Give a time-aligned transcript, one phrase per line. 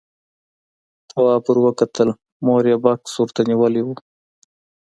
[1.09, 2.09] تواب ور وکتل،
[2.45, 3.89] مور يې بکس ورته نيولی و.